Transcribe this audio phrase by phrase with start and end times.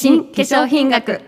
[0.00, 1.20] 新化粧品学。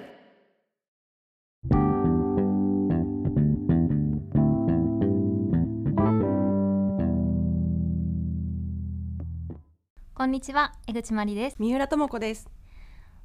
[10.15, 11.57] こんにちは江口真理です。
[11.59, 12.49] 三浦智子です。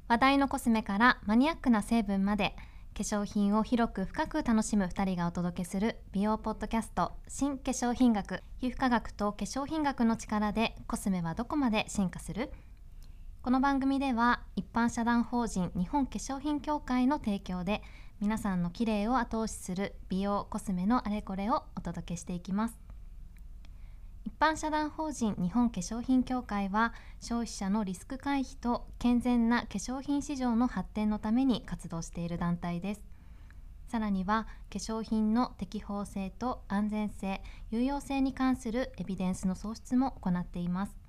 [0.08, 2.56] 話題のコスメからマニアックな成分まで
[2.96, 8.42] 化粧品を広く深く楽しむ2人がお届けする美容ポッドキャスト新化粧品学。
[8.58, 12.50] 皮膚科学と化粧品学の力でコスメはどこまで進化する？
[13.46, 17.80] この番組では一般社団法人日本化粧品協会の提供で
[18.18, 22.76] 皆さんの綺麗を後押しする美容コスメのあれこれをお届けしていきます。
[24.24, 33.02] 一般社団法人日本化粧品協会は消費者のリスク回避と健全な化粧品市場の発展のために活動している団体です。
[33.86, 37.40] さらには化粧品の適法性と安全性
[37.70, 41.05] 有用性に関するエビデンスの創出も行っています。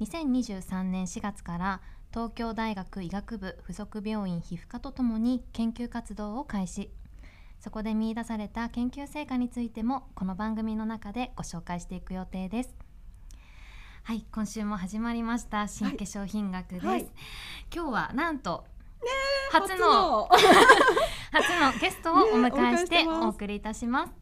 [0.00, 1.80] 2023年4月から
[2.12, 6.90] 東京大学医学部附属病院皮膚科とともに研究活動を開始。
[7.60, 12.74] そこで見出された研究成果についてもこの番組の中でご紹介していく予定です。
[14.02, 16.96] はい今週も始まりました新化粧品学です、はい。
[16.96, 17.10] はい、
[17.74, 18.66] 今日はなんと
[19.50, 21.72] 初の初の。
[21.80, 24.12] ゲストをお迎えしてお送りいたします、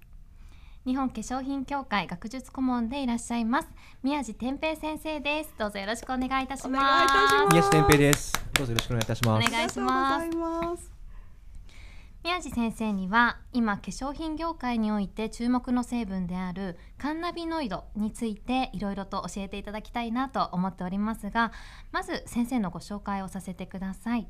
[0.85, 3.69] 日本化粧品協会学術顧問でいらっしゃいます
[4.03, 5.55] 宮地天平先生です。
[5.57, 7.53] どうぞよろしくお願いいたします。
[7.53, 8.33] 宮地天平です。
[8.55, 9.49] どうぞよろしくお願いいたします。
[9.49, 10.91] お願いします。
[12.25, 21.53] 宮地先生には今化粧品業界において注目の成分であるカンナビノイドについていろいろと教えていただきたいなと思っておりますが
[21.93, 24.27] まず先生のご紹介をさせてください。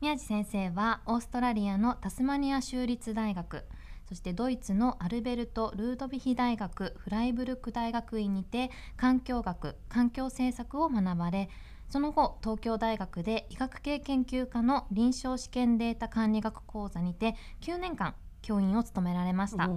[0.00, 3.66] 宮地先生はオーストラリアのタスマニア州立大学
[4.10, 11.48] そしてドイツのアルベルト・ルードビヒ大学フライブルク大学院にて環境学環境政策を学ばれ
[11.88, 19.68] その後東京大学で医学系研究科の臨床試験データ管理学講座にて9年間教員を務められました。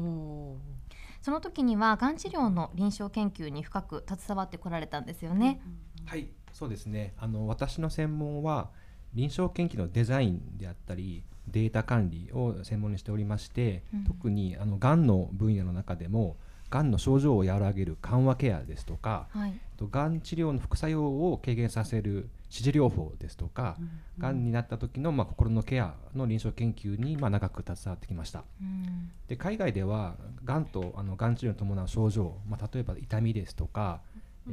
[1.22, 5.62] その時にはがん治療の臨床研究に深く携わってこられたんですよね、
[6.06, 7.14] はいそうですね。
[7.18, 8.70] あの私の専門は
[9.14, 16.38] 臨床研究のデザインであったりデータ管理を専門にしておりまして、うん、特にあのがんの分野の中でも
[16.70, 23.78] がんの症状を和らげる緩和ケアですとか、はい、とがん治療の副作用を軽減させる支持療法ですとか、
[24.18, 24.46] が、うん。
[24.46, 30.16] になった時の、まあ、心のケアの臨床研究に、まあ、長く携わってきました、うん、で海外では
[30.46, 34.02] がんとあのがん治療に伴う症状、まあ、例えば痛みですとか、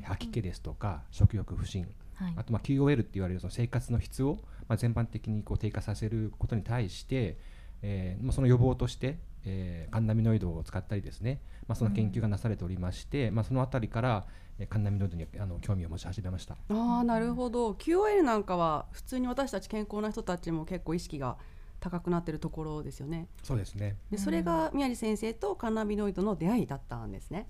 [0.02, 1.86] 吐き気ですとか食欲不振、
[2.20, 4.38] はい、あとまあ QOL って言われるその生活の質を
[4.70, 7.36] まあ、全般的にこう低下させることに対して、
[7.82, 14.26] えー、その予防として、えー、カンナミノイドを使ったりですね、まあ、その研究がなされておりまして、うん、まあ、そのあたりから、
[14.60, 16.56] えー、カンナミノイドにあの興味を持ち始めました。
[16.68, 17.72] あなるほど。
[17.72, 21.36] QOL なんかは普通に私たち健康な人たちも結構意識が
[21.80, 23.26] 高くなっているところですよね。
[23.42, 23.96] そうですね。
[24.12, 27.48] でそれが宮地先生とカンナミノイドの出会いだったんですね。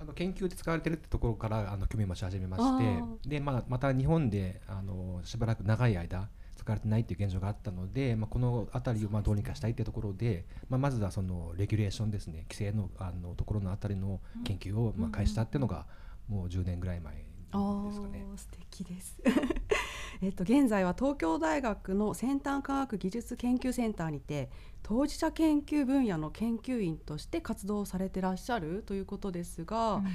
[0.00, 2.78] あの研究で使われてるってところからあの興味を持ち始めまし
[3.24, 15.86] てで、まあ、また日本であのしばらく長い間使われてないっていう現状があったので、まあ、この辺りをまあどうにかしたいというところで、まあ、まずはそのレギュレーションですね規制のあのところのあたりの研究をまあ開始したっていうのが
[16.28, 18.24] もう10年ぐらい前ですかね。
[18.36, 19.18] 素敵です
[20.24, 24.48] えっと現在は東京大学の先端科学技術研究センターにて
[24.82, 30.06] 当事者研究分野の研究員として活動されてらっしゃるということですが、うん、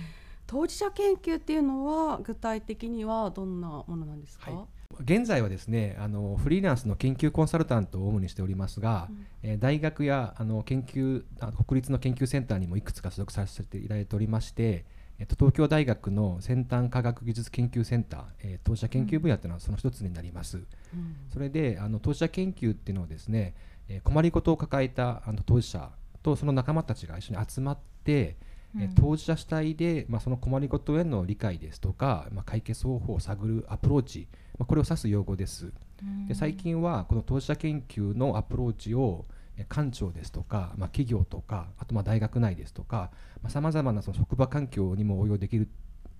[0.47, 4.65] 当事者研究っていうのは具体的にはどんなものなんですか、は
[4.99, 5.03] い。
[5.03, 14.85] 現在はですねあのフリーランスの研究コンサルタントを主にしておりますが、うん、えー、大学やあの研究あ国立の研究センターにもいくつか所属させていただいておりまして、
[15.19, 20.57] えっと、東京大学の先端科学技術研究センター、えー、当事者研究分野というのはその一つになります。
[20.57, 20.65] うん、
[21.31, 23.53] それであの当事者研究っていうのはですね、
[23.89, 25.89] えー、困りごとを抱えたあの当事者
[26.23, 28.37] とその仲間たちが一緒に集まって
[28.75, 34.27] うん、当事者主体で、まあ、その困りごとへの理解ですとか、まあ、解決方法を探るアプローチ、
[34.59, 35.71] まあ、これを指す用語です。
[36.27, 39.25] で最近はこの当事者研究のアプローチを
[39.67, 43.11] 官庁ですとか、まあ、企業とかあとまあ大学内ですとか
[43.47, 45.67] さまざ、まなその職場環境にも応用できる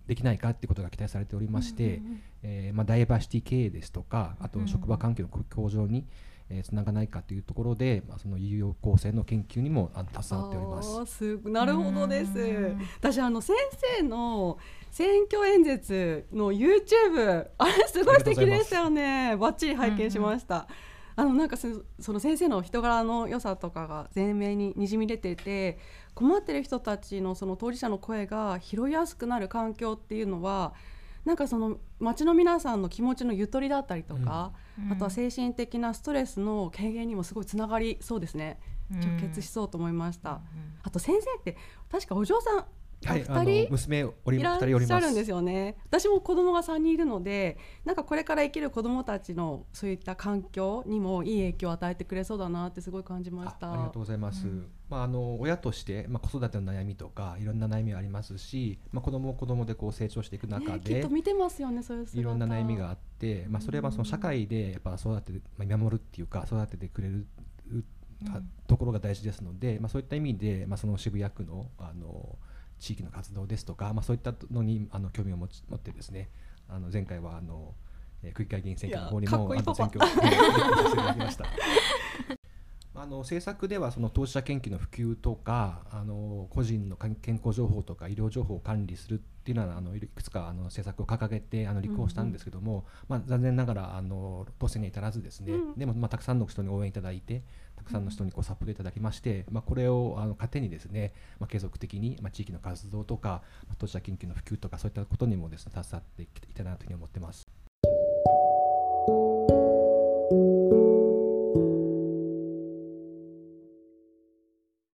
[0.08, 2.02] できないかということが期待されておりまして、
[2.42, 6.08] えまあ、ダイバーシティ経営ですとかあと職場環境の向上に、
[6.50, 11.18] えー、つながないかというところで、まあ、その有用構成の研究にもあ携わっております。
[11.18, 12.76] すなるほどです。
[13.00, 13.56] 私あの先
[14.00, 14.58] 生の
[14.90, 19.38] 選挙演説の YouTube あれすごい素敵でしたよね。
[19.38, 20.68] バッチリ拝見しました、
[21.20, 21.68] あのなんかそ
[22.14, 25.78] の先生の人柄の良さとかが前面ににじみ出てて
[26.14, 30.74] 困ってる人たちのその当事者の声が拾いやすくなる環境っていうのは
[31.26, 34.94] なんかその町の皆さんの気持ちのゆとりだったりとか、うん。
[34.94, 38.58] あとは精神的なストレスの軽減にもすごいつながりそうですね。
[38.90, 40.42] 直結しそうと思いました、
[40.82, 41.58] あと先生って
[41.92, 42.66] 確かお嬢さんあ
[43.06, 45.78] はい、娘おりいらっるんですよね。
[45.86, 53.70] 私も子供が3人いるのでなんかこれから生きる子供たちのそういった環境にもいい影響を与えてくれそうだなってすごい感じました。
[53.70, 54.48] あありがとうございます。
[54.48, 54.68] うん。
[54.90, 61.10] まああの親としてまあ子育ての悩みとかいろんな悩みありますし、まあ子供も子供でこう成長していく中でねきっと。
[61.10, 62.20] 見てますよねそういう姿。
[62.20, 67.26] いろんな悩みがあって、まあ、それはその社会でやっぱ育てて、まあ、見守るっていうか育ててくれる
[68.28, 72.38] あところが大事ですので、まあ、そういった意味で、まあ、その渋谷区のあの
[72.80, 76.30] 地域の活動ですとか、まあ、そういったのにあの興味を持ち持ってですね
[76.68, 77.74] あの前回はあの、
[78.24, 80.30] えー区議会議員選挙の方にもあの選挙を、させてい
[80.98, 81.46] ただきました。
[82.96, 95.76] あの政策ではその当事者研究の普及とかあの個人の健健康情報とか医療情報を管理するっていうのはあのいくつかあの政策を掲げてあの立候補したんですけども、まあ、残念ながらあの当選には至らずですね、うん。
[95.76, 107.50] でも、まあ、たくさんの人に応援いただいてたくさんの人にこうサポートいただきまして、まあ、これをあの糧にですね、まあ、継続的に、まあ、地域の活動とか、まあ、当事者研究の普及とかそういったことにもですね携わっていきたいなというふうに思ってます。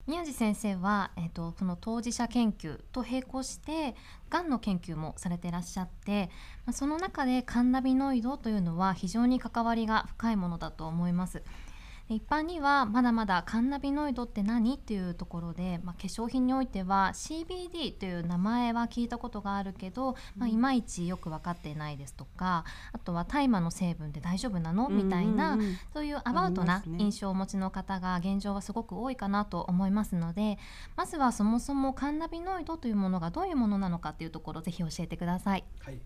[0.06, 3.94] 宮地先生は、えっとこの当事者研究と並行して
[4.28, 6.28] がんの研究もされていらっしゃって、
[6.72, 11.42] その中でカンナビノイドというのは非常に関わりが深いものだと思います。
[12.12, 24.88] で一般にはまだまだカンナビノイドって何っていうところで、まあ、化粧品においては CBD という名前は聞いたことがあるけど、まあ、いまいちよく分かっていないですとかあとは大麻の成分で大丈夫なの？
[24.90, 25.58] みたいな
[25.94, 30.58] そういうアバウトな印象をお持ちの方が現状はすごく多いかなと思いますので
[30.96, 35.64] まずはそもそもカンナビノイドというものがどういうものなのかっていうところをぜひ教えてください。
[35.80, 35.98] はい、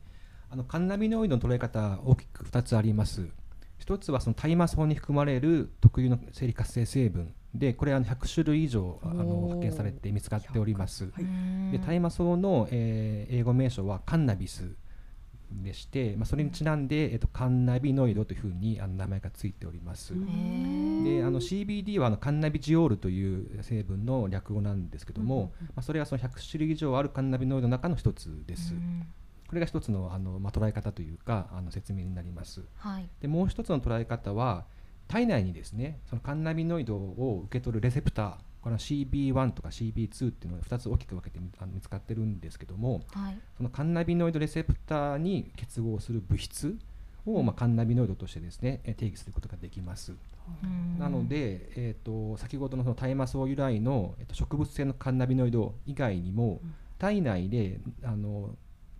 [0.51, 3.29] あのカンナビノイドの捉え方大きく2つあります。
[3.87, 11.05] 一つはその大麻草に含まれる特有の生理活性成分でこれはあの100種類以上あの発見されて見つかっております。
[11.05, 14.75] はい大麻草の、えー英語名称はカンナビス
[15.53, 20.15] でして、まあ、それにちなんで、えっと、カンナビノイドというふうにあの名前がついております。
[20.15, 28.75] であの CBD はあのカンナビジオールという成分の略語なんですけども、まあ、それはその100種類以上あるカンナビノイドの中の一つです。
[28.75, 29.07] うん
[29.49, 32.63] これが一つのあの、まあ、捉え方というかあの説明になります。
[32.77, 33.09] はい。
[33.21, 34.65] でもう一つの捉え方は
[35.09, 43.39] 体内にですねそのカンナビノイドを受け取るレセプターこれは CB1 とか CB2 っていうのが2つ大きく分けてみあの見つかってるんですけどもはい。
[43.57, 46.77] そのカンナビノイドレセプターに結合する物質
[47.27, 50.15] を、まあ、カンナビノイドとしてですねえ定義することができます。
[50.63, 50.99] うん。
[50.99, 56.75] なので、えー、と先ほどのその大麻草由来の、えー、と植物性のカンナビノイド以外にも、うん。
[56.99, 58.57] 体内であの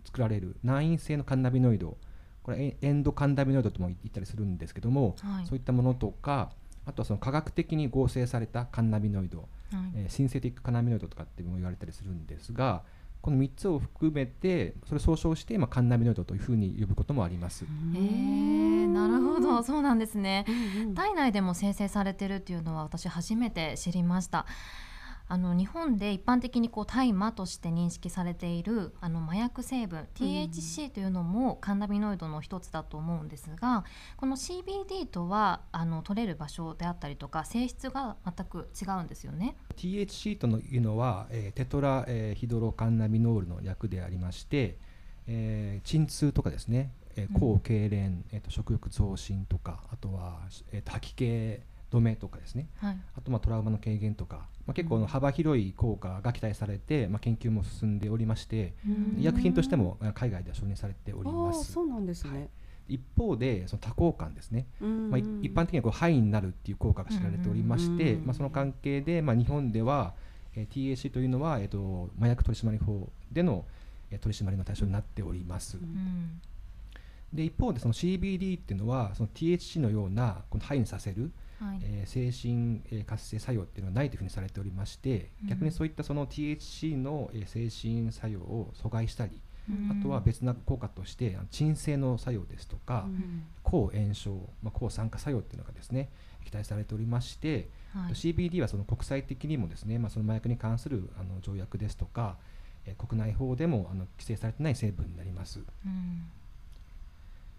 [0.07, 1.97] 作られる難因性のカンナビノイド
[2.41, 6.51] これエエンドカンナビノイドとも言ったりするんですけども、はいそういったものとか
[6.85, 9.47] あとはその科学的に合成されたカンナビノイド、はい
[9.95, 12.83] えーシンセティックカンナビノイドとかっても言われたりするんですが
[13.21, 17.65] この3つを含めてそれを総称して、まあ、カンナビノイドというふうに呼ぶこともあります。
[17.65, 17.67] へ
[17.99, 20.45] えなるほどそうなんですね。
[20.47, 24.45] うんうん体内でも生成されてるっていうのは私初めて知りました。
[25.29, 33.83] あの日本で一般的にこう大麻として認識されているあの麻薬成分 THC というのもカンナビノイドの一つだと思うんですが
[34.15, 39.55] この CBD とはあの取れる場所であったりとか性質が全く違うんですよね。
[39.75, 44.77] THC というのは、えーテトラ、えーヒドロカンナビノールの略でありまして、
[45.27, 50.39] えー鎮痛とかですね、えーうん抗痙攣、えーと食欲増進とかあとは、
[50.71, 51.59] えーと吐き気
[51.91, 52.67] 止めとかですね。
[52.77, 52.97] はい。
[53.17, 58.73] あとまあトラウマの軽減とか、まあ、結構あの幅広い効果が期待されて、まあ、研究も進んでおりまして
[59.17, 61.71] 医薬品としてもあ海外では承認されておりあます。
[61.71, 62.49] ーそうなんですね。
[62.89, 64.65] 一方でその多幸感ですね。
[64.81, 70.13] うんまあ、い一般的にはこう肺になるっていう効果が知られておりまして、うんまあ、その関係で、まあ、日本では、
[70.55, 73.65] えー THC というのは、えー、と麻薬取締法での、
[74.11, 75.77] えー取り締まりの対象になっております。
[77.33, 81.79] で一方でその CBD っていうのはその THC のようなこの肺にさせる、はい。
[81.83, 85.49] えー精神、えー活性作用っていうのはないというふうにされておりまして、うん。
[85.49, 93.43] 逆にそういったその THC の、えー精神作用を阻害したり、うんあとは別な効果として鎮静の作用ですとか、うん。
[93.63, 96.09] 抗炎症、まあ、抗酸化作用っていうのがですね
[96.45, 98.13] 期待されておりまして、はい。
[98.13, 102.37] CBD はその国際的にもですね、まあ、その麻薬に関するあの条約ですとか、
[102.85, 105.59] えー国内法でもあの規制されてない成分になります。
[105.85, 106.23] うん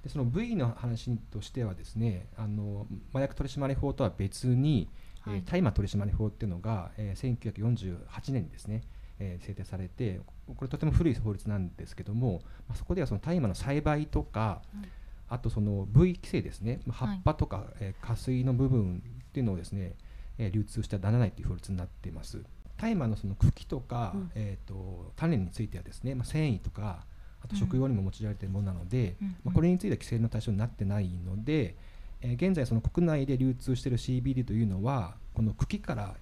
[0.03, 4.89] でその部位の話としてはですねあの麻薬取締法とは別に、
[5.27, 8.83] えーはい大麻取締法っていうのが、えー1948年にですね、
[9.19, 14.85] えー、制定されてこれとても古い法律なんですけども、まあ、そこではその大麻の栽培とか、うん、
[15.29, 19.95] あとその部位規制ですね、まあ、葉っぱとか、はい、えー、下水の部分っていうのをですね、
[20.39, 22.43] えー、流通してはならないという法律になっています。
[22.79, 27.05] 大麻のその茎とか、うん、えーと、種についてはですね、まあ、繊維とか
[27.43, 31.77] あと食用にも用いられているものなので、うん、まあ、これについては規制の対象になってないので、
[32.21, 36.15] えー、現在その国内で流通している CBD というのはこの茎から、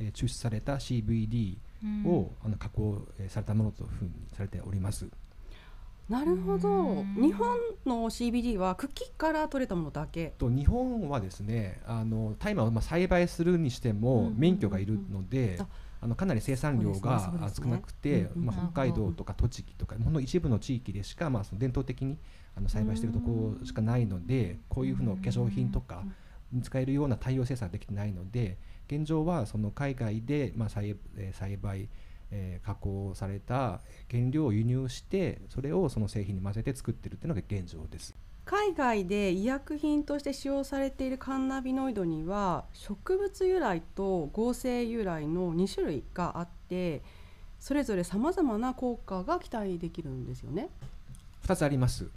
[0.00, 1.56] えー、抽出された CBD
[2.04, 5.06] を、あの加工されたものというふうにされております。
[6.10, 7.04] なるほど。
[7.14, 10.34] 日本の CBD は茎から取れたものだけ？
[10.38, 15.60] と日本はですねあの大麻をまあ栽培するにしても免許がいるので、
[16.02, 22.16] あのかなり生産量が少なくて、まあ、北海道とか栃木とかほんの一部の地域でしか、まあ、その伝統的に
[22.56, 26.04] あの栽培しているところしかないのでこういうふうな化粧品とか
[26.52, 30.96] に使えるような大量生産ができてないので現状はその海外で、まあ、栽
[31.32, 31.88] 栽培
[32.32, 33.80] えー、加工された
[34.10, 38.14] 原料を輸入してそれをその製品に混ぜて作ってるっていうのが現状です
[38.50, 47.00] 海外で医薬品として使用されているカンナビノイドには植物由来と合成由来の2種類があって
[47.60, 50.68] それぞれさまざまな効果が期待できるんですよね。
[51.46, 52.08] 2つあります。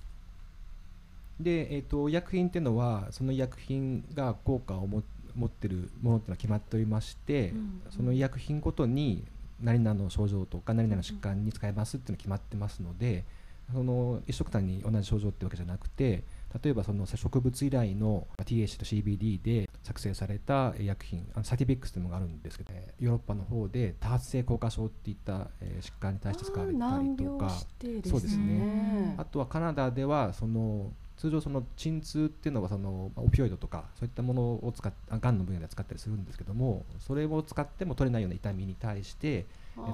[1.40, 5.04] で、えーと、医薬品っていうのはその医薬品が効果を持
[5.46, 9.24] ってるものっていうのは決まっておりまして、うんうん、その医薬品ごとに
[9.62, 13.24] 何々の症状とか何々の疾患に使えますっていうのが決まってますので
[13.72, 16.24] その一緒くたに同じ症状ってわけじゃなくて
[16.62, 29.16] 例えばその植物由来の TH と CBD で作成された医薬品あのサティビックスというのがあるんですけどヨーロッパの方で多発性硬化症っていった、え疾患に対して使われたりとか、そうですね。
[29.18, 39.46] あとはカナダではその通常その鎮痛っていうのはそのオピオイドとかそういったものを使っがんの分野で使ったりするんですけどもそれを使っても取れないような痛みに対して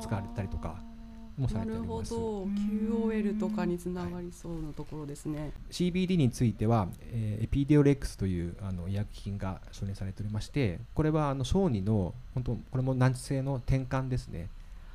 [0.02, 0.82] 使われたりとか
[1.40, 2.14] もされております。
[2.14, 5.40] QOL とかにつながりそうなところですね。
[5.40, 14.50] はい、CBD については、えー、エピデオレックスというあの医薬品が承認されておりましてこれはあの小児の本当これも難治性の転換ですね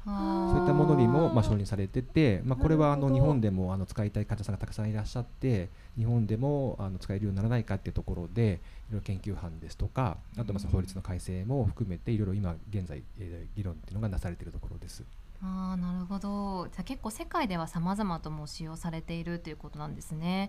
[0.05, 0.11] そ
[0.57, 8.61] ういったものにもまあ承認されてて、まあ、これはあの日本でもあの使いたい患者さんがたくさんいらっしゃって日本でもあの使えるようにならないかっていうところで
[8.91, 15.03] いろいろ研究班ですとかあとまあ法律の改正も含めていろいろ今現在、えー、議論っていうのがなされているところです。
[15.47, 16.69] あなるほど。
[16.69, 20.49] じゃ結構世界では様々とも使用されているということなんですね。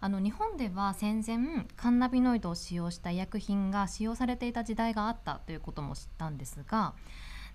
[0.00, 6.94] あの日本では戦前カンナビノイドを使用した医薬品が使用されていた時代があったということも知ったんですが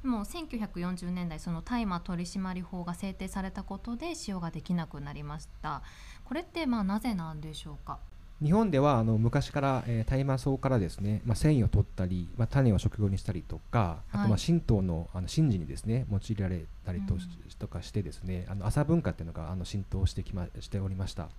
[0.04, 5.84] もう1940年代その大麻取締法が制定されたことで使用ができなくなりました。
[6.24, 8.00] これってまあなぜなんでしょうか？
[8.42, 17.16] 日本ではあの昔から、えー、大麻草からですね、まあ、繊維を取ったり、まあ、種を食用にしたりとか、あとまあ神道のあの神事にですね用いられたりと,、
[17.60, 21.30] とかしてですねあの朝文化っていうのがあの浸透してきましておりました。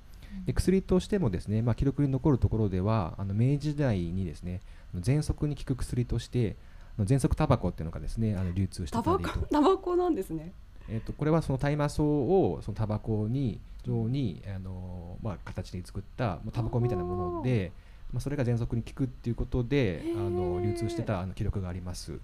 [0.47, 4.61] で薬としてもですね、まあ、記録に残るところではあの明治時代にですね
[4.95, 6.54] 喘息に効く薬として
[6.99, 9.47] 喘息タバコっていうのがですねあの流通してたりと。
[9.50, 10.52] タバコなんですね。
[10.88, 17.72] えーと、これはその大麻草をそのタバコに上にあの、まあ、形で作ったタバコみたいなもので、
[18.12, 22.18] まあ、それが喘息に効くっていうことであの流通してたあの記録があります。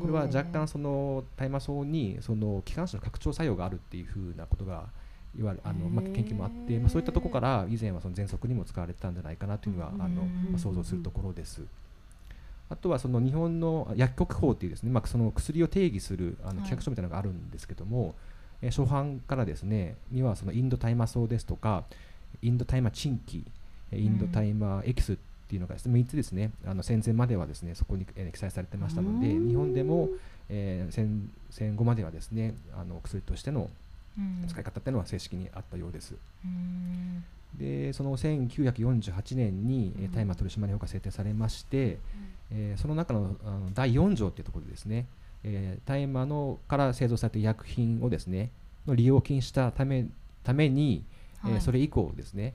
[0.00, 4.88] これは若干その大麻草にその気管支の拡張作用があるっていうふうなことが
[5.38, 11.62] いわゆるあの、まあ、研究もあって、まあ、そういったところから以前はその喘息にも使われてたんじゃないかなというのはあの、まあ、想像するところです。
[12.68, 18.14] あとはその日本の薬局法というですね、まあ、その薬を定義するあの規約書みたいなのがあるんですけども、はい、
[18.62, 21.84] え初版からですねにはそのインド大麻草ですとか
[22.42, 23.44] インド大麻チンキ
[23.92, 25.16] インド大麻エキスっ
[25.50, 30.08] ていうのがですね、3つですねあの戦前まではですねそこに、えー、記載されてましたので日本でも、
[30.48, 33.68] えー、戦戦後まではですねあの薬としての
[34.46, 36.14] 使い方っていうのは正式にあったようです。
[37.58, 41.98] でその1948年に大麻取締法が制定されまして、
[42.52, 45.06] えー、その中のあの第4条というところでですね、
[45.44, 48.50] えー、大麻のから製造された医薬品をですね
[48.86, 50.06] の利用禁止したため
[50.42, 51.04] ために、
[51.42, 52.54] はい、えー、それ以降ですね、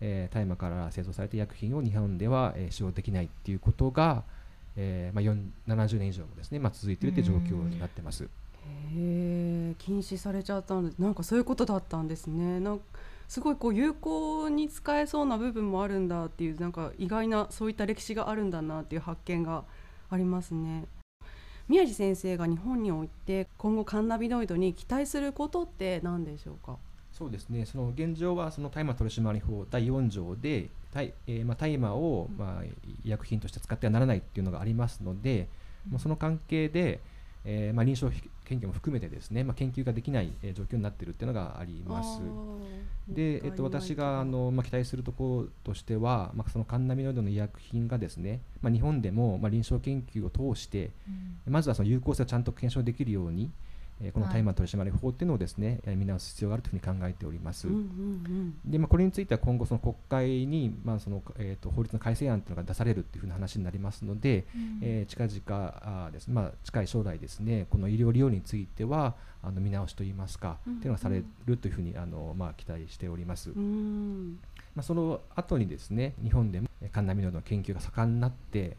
[0.00, 4.24] えー、大麻から製造された医薬品を日本では、えー、使用できないっていうことが、
[4.76, 8.24] えーまあ、70年以上もですね、まあ、続いているという状況になってます。
[8.24, 8.28] へ
[8.94, 12.60] え禁止されちゃったんでなんかそういうことだったんですね。
[12.60, 12.80] なん
[13.28, 19.64] すごいこう有効に使えそうな部分もあるんだっていうなんか意外なそういった歴史があるんだなっていう発見が
[20.10, 20.86] ありますね。
[21.68, 26.76] 宮地先生が日本において今後カンナビノイドに期待することって何でしょうか？
[27.12, 27.64] そうですね。
[27.64, 35.48] その現状はその大麻取締法第4条で大,、えーまあ、大麻を、まあ、医薬品として使ってはならないっていうのがありますので、
[35.92, 37.00] うん、その関係で、
[37.48, 38.12] えーまあ、臨床
[38.44, 42.20] 研究も含めてですね、まあ、研究ができない、えー、状況になっているっていうのがあります。
[43.08, 50.90] で、えっと、私があの、まあ、期待するところとしては、まあ、そのカンナビノイドの医薬品がですね、まあ、日本でも、まあ、臨床研究を通して、
[51.46, 53.50] うん、まずはその有効性をちゃんと検証できるように、
[54.02, 57.66] えこの大麻取締法っていうのをですね、はい、見直す必要があるというふうに考えております。
[57.68, 73.50] うんうんうん、で、まあ、これについては今後その国会にまあそのえっ、ー、と法律の改正案というのが出されるっていうふうな話になりますので、うん、えー、近々あですね、まあ近い将来ですね、この医療利用についてはあの見直しといいますか、うんうん、っていうのがされるというふうにあのまあ期待しております。
[73.50, 74.38] うん。
[74.74, 78.76] まあその後にですね、日本でもカンナミノードの研究が盛んになって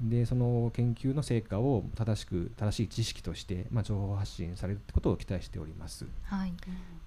[0.00, 6.06] でその研究の成果を正しく正しい知識として、まあ、情報発信されるということを期待しております。
[6.24, 6.52] はい。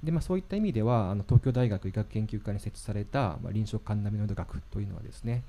[0.04, 5.44] でまあ、そういった意味ではあの東京大学医学研究科に設置された、まあ、臨床カンナビノイド学というのはですね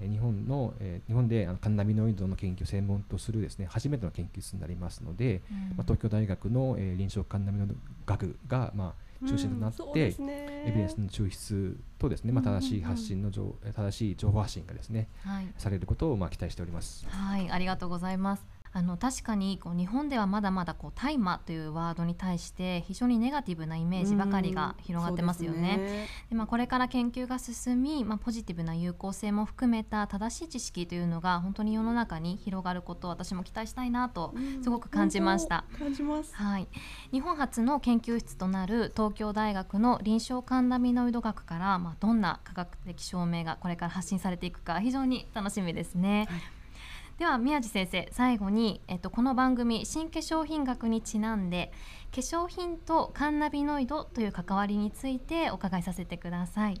[0.00, 7.74] 日本の、えー、日本であのカンナビノイドの研究を専門とするですね初めての研究室になりますので、うん、まあ、東京大学の、えー、臨床カンナビノイド
[8.06, 9.82] 学が、まあ、中心となって、
[10.18, 17.06] うんね、エビデンスの抽出とですね、まあ、正しい発信の情、うん、正しい情報発信がですね、はい、されることをまあ期待しております。
[17.08, 18.46] はい、ありがとうございます。
[18.72, 26.08] あの確かにこう日本ではまだまだこう大麻というワードに対して非常にネガティブなイメージばかりが広がってますよね。
[26.30, 35.64] で、ね、まあ、これから研究が進み、まあ、ポジティブな有効性も含めた正しい知識というのが本当に世の中に広がることを私も期待したいなとすごく感じました。
[35.78, 36.68] 感じます、はい、
[37.12, 46.26] 日本初の研究室となる東京大学の臨床カンナミノイド学から、まあ、どんな科学的証明がこれから発信されていくか非常に楽しみですね。
[46.28, 46.57] はい
[47.18, 51.72] では宮地先生最後に、えっと、この番組新化粧品学にちなんで
[52.14, 56.80] 化粧品とカンナビノイドという関わりについてお伺いさせてください。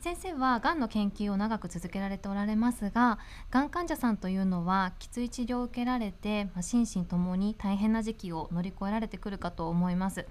[0.00, 3.18] 先生はがんの研究を長く続けられておられますが
[3.50, 10.26] がん患者さんというのはきつい治療を受けられて、まあ、心身ともに大変な時期を乗り越えられてくるかと思います。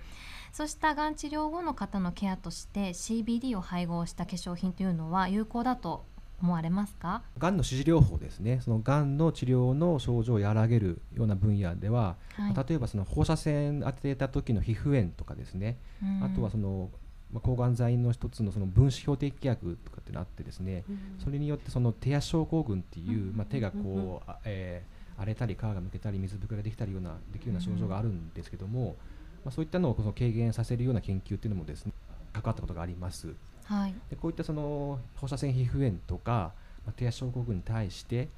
[0.51, 6.05] そうしたがん治療後の方のケアとして CBD を配合した化粧品というのは有効だと
[6.41, 7.23] 思われますか？
[7.37, 8.59] がんの支持療法ですね。
[8.61, 16.89] そのがんの治療の症状を和らげるような分野では、はい、例えばその放射線当てた時の皮膚炎とかですね、うん、あとはその
[17.33, 28.95] まあ、抗がん剤の一つのその分子標的薬とかってのあってですね、うん、それによってその手足症候群っていう、まあ、手がこう、えー、荒れたり皮がむけたり水ぶくれができたりようなできるような症状があるんですけども、
[29.43, 31.93] まあ、そういったのをその軽減させるような研究っていうのもですね
[32.31, 33.33] 関わったことがあります。
[33.65, 36.53] はい、でこういったその放射線皮膚炎とか、
[36.85, 38.29] まあ、手足症候群に対して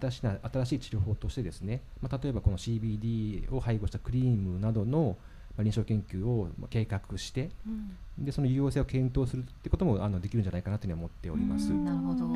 [0.00, 0.20] 新しい
[0.52, 5.16] 新しい治療法としてですね、まあ、例えばこの CBD を配合したクリームなどの
[5.58, 11.72] 臨床研究を計画して、うん、でその有用性を検討するってこともあのできるんじゃないかなというふうに思っております。
[11.72, 12.26] なるほど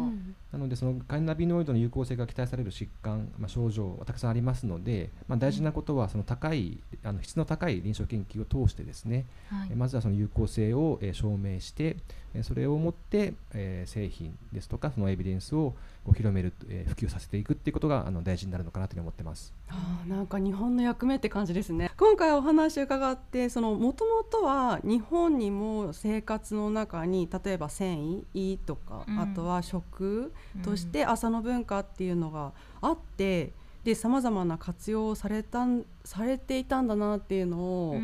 [0.52, 11.96] なのでそのカンナビノイドの有効性が期待される疾患、まあ、症状はたくさんありますので、まあ、大事なことはその高いあの質の高い臨床研究を通してですね、はい、まずはその有効性を、え証明して
[12.42, 19.52] それをもって、えー、製品ですとかそのエビデンスをこう広める、えー、普及させていくっていうことがあの大事になるのかなというふうに思ってます。
[19.68, 21.90] あなんか日本の役目って感じですね。
[21.96, 33.44] 今回お話伺ってそのもともとは日本にも生活の中に例えば繊維とか、うん、あとは食として朝の文化っていうのがあって。
[33.44, 35.64] うんでさまざまな活用された
[36.05, 37.96] されていたんだなっていうのを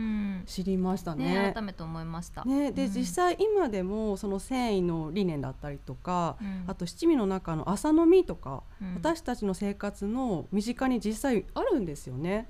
[0.47, 1.27] 知りましたね。
[1.27, 2.45] うんね改めて思いました。
[2.45, 8.63] ね、で、うん、実際今でもその繊維の理念だったりとか、うん、あと七味の中の朝飲みとか、
[8.95, 12.47] 私たちの生活の身近に実際あるんですよね。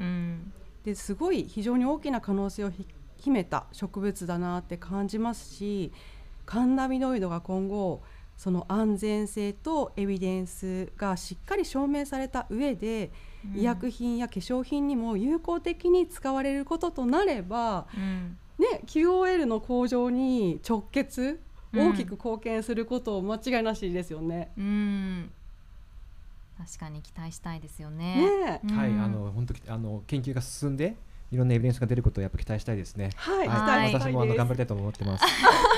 [0.85, 2.71] ですごい非常に大きな可能性を
[3.23, 5.93] 秘めた植物だなって感じますし
[6.45, 8.03] カンナビノイドが今後
[8.37, 13.13] その安全性とエビデンスがしっかり証明された上で、
[13.55, 21.41] うん、医薬品や化粧品にも有効的に使われることとなれば、うん、ね、QOL の向上に直結
[21.73, 24.51] 大きく貢献することを間違いなしですよね。
[24.59, 25.31] うん、
[26.59, 28.61] 確かに期待したいですよね。
[28.61, 30.97] ねはい、あの本当あの研究が進んで
[31.33, 33.09] いろんなエビデンスが出ることをやっぱ期待したいですね。
[33.17, 35.25] はい、はい、私もあの頑張りたいと思ってます。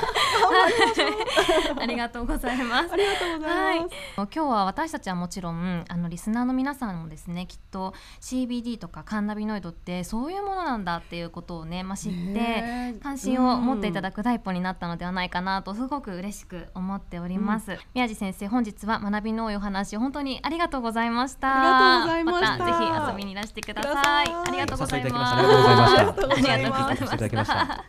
[1.81, 2.93] ありがとうございます。
[2.93, 3.95] ありがとうございます。
[4.17, 17.73] 今日は私たちはもちろんあのリスナーの皆さんもですねきっと CBD とかカンナビノイドってそういうものなんだっていうことをねまあ、知って関心を持っていただく第一歩になったのではないかなとすごく嬉しく思っております。
[17.73, 21.55] うん、宮地先生本日は学びの多いお話本当にありがとうございました。
[21.55, 22.65] ありがとうございました。
[22.65, 24.27] またぜひ遊びにいらしてください。
[24.29, 25.35] ありがとうございます。
[25.43, 26.53] りがとうございました。
[26.53, 27.85] ありがとうございました。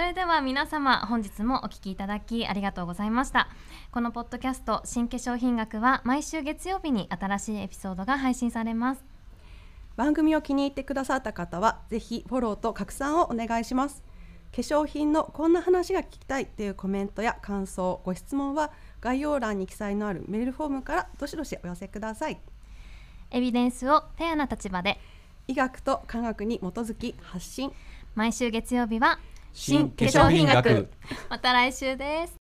[0.00, 3.50] それでは皆様本日もお聞きいただきありがとうございました。
[3.90, 9.04] このポッドキャスト新化粧品学は毎週月曜日に新しいエピソードが配信されます。
[9.96, 14.02] 番組を気に入ってくださった方はぜひフォローと拡散をお願いします。
[14.56, 22.40] 化粧品のこんな話が聞きたいというコメントや感想ご質問は概要欄に記載のあるメールフォームからどしどしお寄せください。
[23.32, 24.98] エビデンスをフェアな立場で
[25.46, 27.70] 医学と科学に基づき発信
[28.14, 29.20] 毎週月曜日は
[29.52, 30.88] 新化粧品学。
[31.28, 32.39] また来週です。